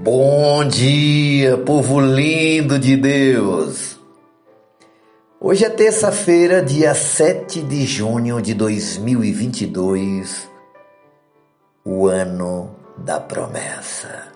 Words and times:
Bom 0.00 0.66
dia, 0.66 1.58
povo 1.58 2.00
lindo 2.00 2.78
de 2.78 2.96
Deus! 2.96 4.00
Hoje 5.38 5.66
é 5.66 5.70
terça-feira, 5.70 6.62
dia 6.62 6.94
7 6.94 7.60
de 7.60 7.84
junho 7.84 8.40
de 8.40 8.54
2022, 8.54 10.48
o 11.84 12.06
ano 12.06 12.74
da 12.96 13.20
promessa. 13.20 14.28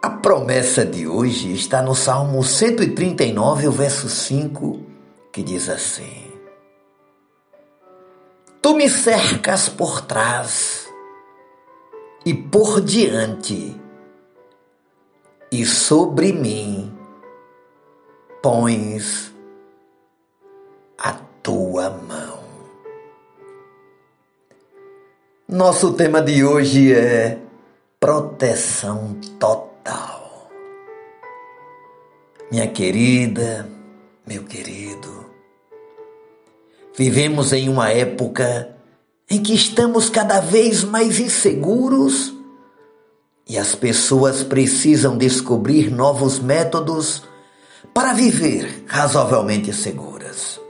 A 0.00 0.10
promessa 0.10 0.84
de 0.84 1.08
hoje 1.08 1.52
está 1.52 1.82
no 1.82 1.94
Salmo 1.94 2.44
139, 2.44 3.66
o 3.66 3.72
verso 3.72 4.08
5, 4.08 4.80
que 5.32 5.42
diz 5.42 5.68
assim: 5.68 6.30
Tu 8.62 8.74
me 8.76 8.88
cercas 8.88 9.68
por 9.68 10.02
trás 10.02 10.85
e 12.26 12.34
por 12.34 12.80
diante, 12.80 13.80
e 15.52 15.64
sobre 15.64 16.32
mim 16.32 16.92
pões 18.42 19.32
a 20.98 21.12
tua 21.40 21.88
mão. 21.88 22.40
Nosso 25.48 25.92
tema 25.92 26.20
de 26.20 26.44
hoje 26.44 26.92
é 26.92 27.38
proteção 28.00 29.14
total. 29.38 30.50
Minha 32.50 32.66
querida, 32.66 33.68
meu 34.26 34.42
querido, 34.42 35.30
vivemos 36.98 37.52
em 37.52 37.68
uma 37.68 37.90
época 37.90 38.75
em 39.28 39.42
que 39.42 39.54
estamos 39.54 40.08
cada 40.08 40.40
vez 40.40 40.84
mais 40.84 41.18
inseguros 41.18 42.32
e 43.48 43.58
as 43.58 43.74
pessoas 43.74 44.42
precisam 44.42 45.16
descobrir 45.16 45.90
novos 45.90 46.38
métodos 46.38 47.24
para 47.92 48.12
viver 48.12 48.84
razoavelmente 48.86 49.72
seguras. 49.72 50.60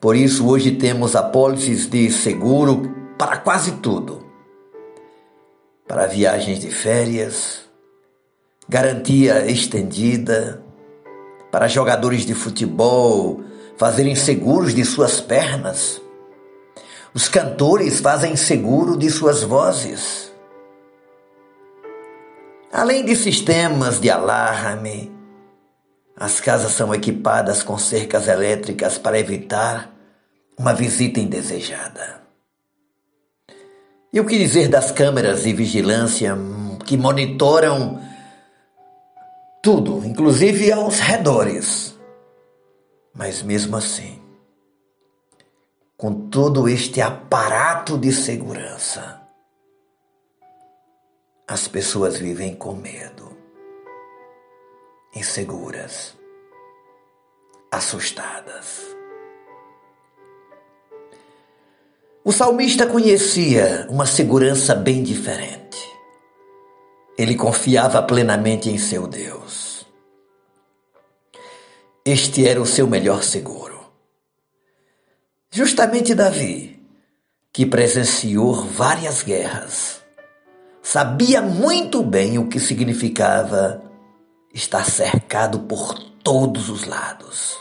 Por 0.00 0.16
isso, 0.16 0.48
hoje 0.48 0.72
temos 0.72 1.14
apólices 1.14 1.88
de 1.88 2.10
seguro 2.10 2.94
para 3.18 3.36
quase 3.38 3.72
tudo: 3.72 4.24
para 5.86 6.06
viagens 6.06 6.60
de 6.60 6.70
férias, 6.70 7.68
garantia 8.68 9.44
estendida, 9.46 10.64
para 11.50 11.68
jogadores 11.68 12.24
de 12.24 12.34
futebol 12.34 13.42
fazerem 13.76 14.14
seguros 14.14 14.74
de 14.74 14.84
suas 14.84 15.20
pernas 15.20 16.00
os 17.14 17.28
cantores 17.28 18.00
fazem 18.00 18.36
seguro 18.36 18.96
de 18.96 19.10
suas 19.10 19.42
vozes. 19.42 20.32
Além 22.72 23.04
de 23.04 23.16
sistemas 23.16 24.00
de 24.00 24.08
alarme, 24.08 25.12
as 26.16 26.40
casas 26.40 26.72
são 26.72 26.94
equipadas 26.94 27.62
com 27.62 27.76
cercas 27.76 28.28
elétricas 28.28 28.96
para 28.96 29.18
evitar 29.18 29.90
uma 30.56 30.72
visita 30.72 31.18
indesejada. 31.18 32.20
E 34.12 34.20
o 34.20 34.26
que 34.26 34.38
dizer 34.38 34.68
das 34.68 34.90
câmeras 34.90 35.44
de 35.44 35.52
vigilância 35.52 36.36
que 36.84 36.96
monitoram 36.96 38.00
tudo, 39.62 40.04
inclusive 40.04 40.70
aos 40.70 40.98
redores? 40.98 41.98
Mas 43.14 43.42
mesmo 43.42 43.76
assim, 43.76 44.20
com 46.00 46.30
todo 46.30 46.66
este 46.66 47.02
aparato 47.02 47.98
de 47.98 48.10
segurança, 48.10 49.20
as 51.46 51.68
pessoas 51.68 52.16
vivem 52.16 52.54
com 52.54 52.72
medo, 52.72 53.36
inseguras, 55.14 56.16
assustadas. 57.70 58.80
O 62.24 62.32
salmista 62.32 62.86
conhecia 62.86 63.86
uma 63.90 64.06
segurança 64.06 64.74
bem 64.74 65.02
diferente. 65.02 65.86
Ele 67.18 67.34
confiava 67.34 68.02
plenamente 68.02 68.70
em 68.70 68.78
seu 68.78 69.06
Deus. 69.06 69.86
Este 72.02 72.48
era 72.48 72.58
o 72.58 72.64
seu 72.64 72.86
melhor 72.86 73.22
seguro. 73.22 73.69
Justamente 75.52 76.14
Davi, 76.14 76.80
que 77.52 77.66
presenciou 77.66 78.54
várias 78.54 79.24
guerras, 79.24 80.00
sabia 80.80 81.42
muito 81.42 82.04
bem 82.04 82.38
o 82.38 82.48
que 82.48 82.60
significava 82.60 83.82
estar 84.54 84.84
cercado 84.84 85.58
por 85.58 85.98
todos 86.22 86.68
os 86.68 86.84
lados, 86.84 87.58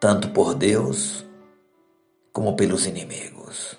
tanto 0.00 0.30
por 0.30 0.52
Deus 0.56 1.24
como 2.32 2.56
pelos 2.56 2.86
inimigos. 2.86 3.78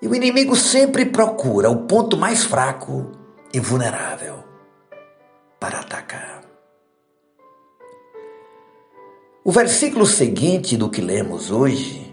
E 0.00 0.06
o 0.06 0.14
inimigo 0.14 0.54
sempre 0.54 1.06
procura 1.06 1.70
o 1.70 1.88
ponto 1.88 2.16
mais 2.16 2.44
fraco 2.44 3.10
e 3.52 3.58
vulnerável 3.58 4.44
para 5.58 5.80
atacar. 5.80 5.93
O 9.46 9.52
versículo 9.52 10.06
seguinte 10.06 10.74
do 10.74 10.88
que 10.88 11.02
lemos 11.02 11.50
hoje 11.50 12.10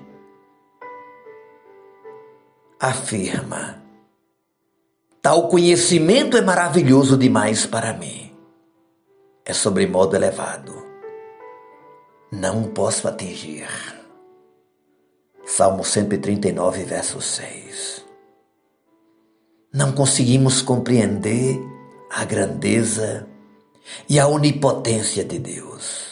afirma: 2.78 3.82
Tal 5.22 5.48
conhecimento 5.48 6.36
é 6.36 6.42
maravilhoso 6.42 7.18
demais 7.18 7.66
para 7.66 7.94
mim. 7.94 8.36
É 9.46 9.54
sobre 9.54 9.88
modo 9.88 10.14
elevado. 10.14 10.86
Não 12.30 12.64
posso 12.64 13.08
atingir. 13.08 13.70
Salmo 15.46 15.86
139, 15.86 16.84
verso 16.84 17.22
6. 17.22 18.06
Não 19.74 19.94
conseguimos 19.94 20.62
compreender 20.62 21.58
a 22.10 22.26
grandeza 22.26 23.26
e 24.10 24.20
a 24.20 24.28
onipotência 24.28 25.24
de 25.24 25.40
Deus. 25.40 26.11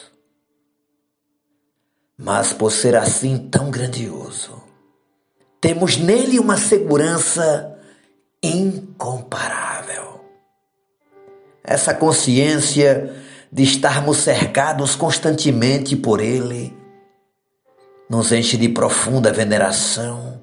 Mas 2.22 2.52
por 2.52 2.69
ser 2.69 2.97
assim 2.97 3.38
tão 3.47 3.72
grandioso, 3.72 4.62
temos 5.62 5.96
nele 5.96 6.38
uma 6.38 6.57
segurança 6.57 7.80
incomparável. 8.44 10.25
Essa 11.63 11.94
consciência 11.94 13.16
de 13.50 13.63
estarmos 13.63 14.18
cercados 14.18 14.97
constantemente 14.97 15.96
por 15.96 16.19
ele 16.19 16.78
nos 18.09 18.34
enche 18.34 18.58
de 18.58 18.68
profunda 18.68 19.31
veneração 19.31 20.41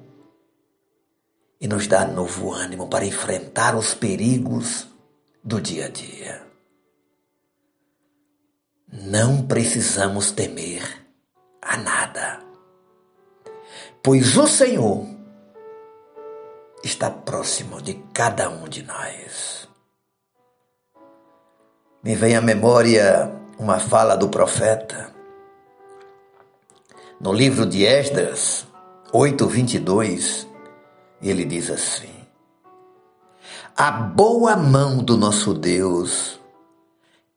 e 1.61 1.67
nos 1.67 1.85
dá 1.85 2.07
novo 2.07 2.51
ânimo 2.51 2.87
para 2.87 3.05
enfrentar 3.05 3.75
os 3.75 3.93
perigos 3.93 4.87
do 5.43 5.61
dia 5.61 5.85
a 5.85 5.89
dia. 5.89 6.41
Não 8.91 9.43
precisamos 9.43 10.31
temer 10.31 11.06
a 11.67 11.77
nada. 11.77 12.39
Pois 14.01 14.37
o 14.37 14.47
Senhor 14.47 15.05
está 16.83 17.09
próximo 17.09 17.81
de 17.81 17.95
cada 18.13 18.49
um 18.49 18.67
de 18.67 18.83
nós. 18.83 19.67
Me 22.03 22.15
vem 22.15 22.35
à 22.35 22.41
memória 22.41 23.31
uma 23.59 23.79
fala 23.79 24.15
do 24.15 24.29
profeta 24.29 25.17
no 27.19 27.33
livro 27.33 27.65
de 27.65 27.83
Esdras 27.83 28.67
8:22, 29.11 30.47
ele 31.19 31.45
diz 31.45 31.71
assim: 31.71 32.13
A 33.75 33.89
boa 33.89 34.55
mão 34.55 34.99
do 35.03 35.17
nosso 35.17 35.55
Deus 35.55 36.39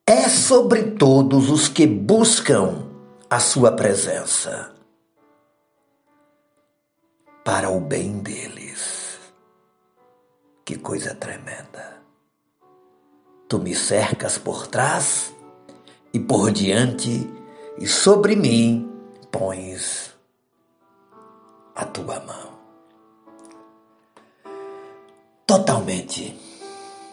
é 0.07 0.29
sobre 0.29 0.83
todos 0.83 1.49
os 1.49 1.67
que 1.67 1.87
buscam 1.87 2.90
a 3.33 3.39
sua 3.39 3.71
presença 3.71 4.75
para 7.45 7.71
o 7.71 7.79
bem 7.79 8.19
deles. 8.19 9.21
Que 10.65 10.77
coisa 10.77 11.15
tremenda. 11.15 12.03
Tu 13.49 13.61
me 13.61 13.73
cercas 13.73 14.37
por 14.37 14.67
trás 14.67 15.33
e 16.13 16.19
por 16.19 16.51
diante, 16.51 17.31
e 17.79 17.87
sobre 17.87 18.35
mim 18.35 18.91
pões 19.31 20.13
a 21.77 21.85
tua 21.85 22.19
mão. 22.19 22.51
Totalmente 25.47 26.37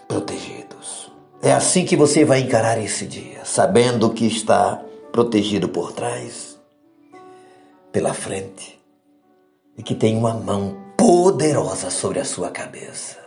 protegidos. 0.07 1.11
É 1.43 1.53
assim 1.53 1.85
que 1.85 1.95
você 1.95 2.25
vai 2.25 2.39
encarar 2.39 2.79
esse 2.79 3.05
dia, 3.05 3.45
sabendo 3.45 4.11
que 4.11 4.25
está 4.25 4.83
protegido 5.11 5.69
por 5.69 5.91
trás, 5.91 6.59
pela 7.91 8.13
frente, 8.13 8.79
e 9.77 9.83
que 9.83 9.95
tem 9.95 10.17
uma 10.17 10.33
mão 10.33 10.77
poderosa 10.97 11.89
sobre 11.89 12.19
a 12.19 12.25
sua 12.25 12.49
cabeça. 12.51 13.25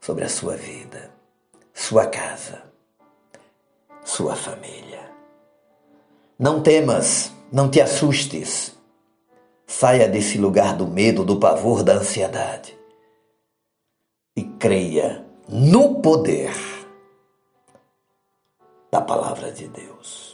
sobre 0.00 0.22
a 0.22 0.28
sua 0.28 0.54
vida, 0.54 1.10
sua 1.72 2.06
casa, 2.06 2.62
sua 4.04 4.36
família. 4.36 5.10
Não 6.38 6.62
temas, 6.62 7.32
não 7.50 7.70
te 7.70 7.80
assustes. 7.80 8.76
Saia 9.66 10.06
desse 10.06 10.36
lugar 10.36 10.76
do 10.76 10.86
medo, 10.86 11.24
do 11.24 11.40
pavor, 11.40 11.82
da 11.82 11.94
ansiedade 11.94 12.76
e 14.36 14.42
creia 14.42 15.24
no 15.48 16.02
poder 16.02 16.52
da 18.90 19.00
palavra 19.00 19.50
de 19.50 19.68
Deus. 19.68 20.33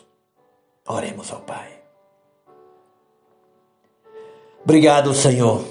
Oremos 0.90 1.30
ao 1.30 1.40
Pai. 1.42 1.68
Obrigado, 4.64 5.14
Senhor. 5.14 5.64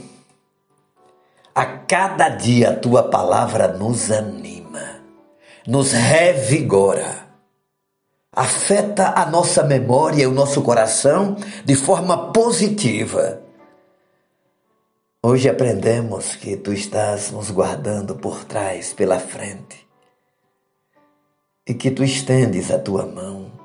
A 1.53 1.65
cada 1.65 2.29
dia 2.29 2.69
a 2.69 2.75
tua 2.75 3.03
palavra 3.03 3.67
nos 3.67 4.09
anima, 4.11 5.01
nos 5.67 5.91
revigora, 5.91 7.27
afeta 8.31 9.13
a 9.13 9.25
nossa 9.25 9.61
memória 9.63 10.23
e 10.23 10.27
o 10.27 10.31
nosso 10.31 10.61
coração 10.61 11.35
de 11.65 11.75
forma 11.75 12.31
positiva. 12.31 13.41
Hoje 15.21 15.49
aprendemos 15.49 16.37
que 16.37 16.55
tu 16.55 16.71
estás 16.71 17.29
nos 17.29 17.51
guardando 17.51 18.15
por 18.15 18.45
trás, 18.45 18.93
pela 18.93 19.19
frente, 19.19 19.85
e 21.67 21.73
que 21.73 21.91
tu 21.91 22.05
estendes 22.05 22.71
a 22.71 22.79
tua 22.79 23.05
mão 23.05 23.58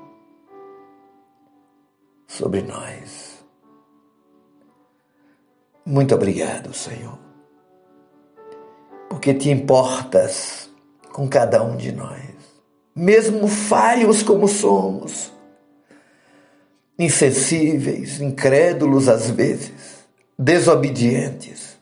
sobre 2.27 2.61
nós. 2.61 3.43
Muito 5.85 6.15
obrigado, 6.15 6.73
Senhor, 6.73 7.19
porque 9.09 9.33
te 9.33 9.51
importas 9.51 10.69
com 11.13 11.27
cada 11.29 11.63
um 11.63 11.77
de 11.77 11.91
nós, 11.91 12.23
mesmo 12.95 13.47
falhos 13.47 14.23
como 14.23 14.47
somos, 14.47 15.31
insensíveis, 16.97 18.19
incrédulos 18.19 19.07
às 19.07 19.29
vezes, 19.29 20.07
desobedientes. 20.37 21.77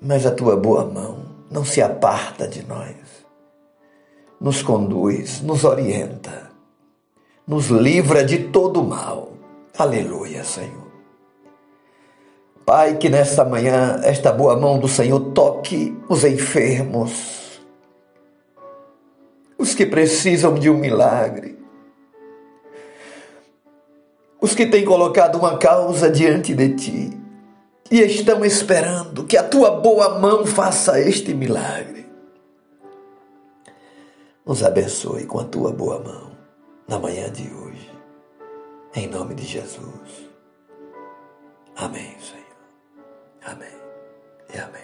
Mas 0.00 0.24
a 0.24 0.30
tua 0.30 0.56
boa 0.56 0.84
mão 0.84 1.26
não 1.50 1.64
se 1.64 1.82
aparta 1.82 2.48
de 2.48 2.66
nós, 2.66 2.96
nos 4.40 4.62
conduz, 4.62 5.42
nos 5.42 5.64
orienta, 5.64 6.51
nos 7.46 7.68
livra 7.68 8.24
de 8.24 8.38
todo 8.38 8.82
mal. 8.82 9.32
Aleluia, 9.76 10.44
Senhor. 10.44 10.92
Pai, 12.64 12.96
que 12.96 13.08
nesta 13.08 13.44
manhã 13.44 14.00
esta 14.04 14.32
boa 14.32 14.56
mão 14.56 14.78
do 14.78 14.86
Senhor 14.86 15.18
toque 15.32 15.96
os 16.08 16.24
enfermos, 16.24 17.60
os 19.58 19.74
que 19.74 19.84
precisam 19.84 20.54
de 20.54 20.70
um 20.70 20.78
milagre, 20.78 21.58
os 24.40 24.54
que 24.54 24.66
têm 24.66 24.84
colocado 24.84 25.36
uma 25.36 25.58
causa 25.58 26.08
diante 26.08 26.54
de 26.54 26.68
ti 26.74 27.20
e 27.90 28.00
estão 28.00 28.44
esperando 28.44 29.24
que 29.24 29.36
a 29.36 29.42
tua 29.42 29.70
boa 29.70 30.18
mão 30.18 30.46
faça 30.46 31.00
este 31.00 31.34
milagre. 31.34 32.06
Nos 34.46 34.62
abençoe 34.62 35.26
com 35.26 35.38
a 35.38 35.44
tua 35.44 35.72
boa 35.72 35.98
mão 36.00 36.31
na 36.92 36.98
manhã 36.98 37.32
de 37.32 37.50
hoje, 37.54 37.90
em 38.94 39.06
nome 39.08 39.34
de 39.34 39.44
Jesus. 39.44 40.28
Amém, 41.74 42.14
Senhor. 42.20 42.44
Amém 43.46 43.74
e 44.54 44.58
amém. 44.58 44.82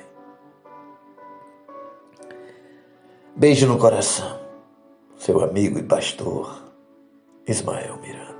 Beijo 3.36 3.66
no 3.66 3.78
coração, 3.78 4.40
seu 5.18 5.44
amigo 5.44 5.78
e 5.78 5.82
pastor 5.82 6.72
Ismael 7.46 7.98
Miranda. 7.98 8.37